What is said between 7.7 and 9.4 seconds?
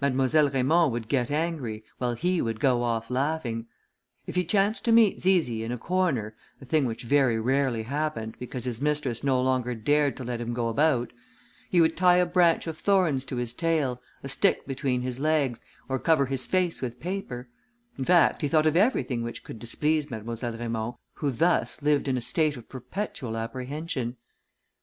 happened, because his mistress no